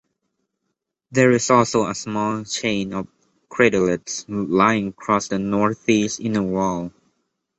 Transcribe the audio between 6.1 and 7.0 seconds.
inner wall.